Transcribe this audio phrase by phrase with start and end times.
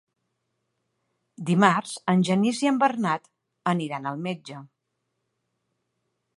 [1.49, 3.29] Dimarts en Genís i en Bernat
[3.75, 4.65] aniran al metge.